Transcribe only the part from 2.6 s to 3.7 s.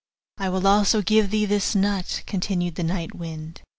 the night wind.